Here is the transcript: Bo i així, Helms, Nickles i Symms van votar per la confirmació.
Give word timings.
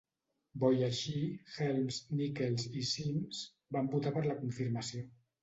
Bo 0.61 0.69
i 0.77 0.79
així, 0.85 1.19
Helms, 1.57 1.99
Nickles 2.21 2.65
i 2.81 2.87
Symms 2.93 3.43
van 3.79 3.93
votar 3.95 4.17
per 4.19 4.27
la 4.31 4.41
confirmació. 4.43 5.07